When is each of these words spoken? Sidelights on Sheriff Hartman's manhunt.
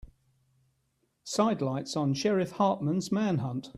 Sidelights 1.23 1.95
on 1.95 2.15
Sheriff 2.15 2.53
Hartman's 2.53 3.11
manhunt. 3.11 3.69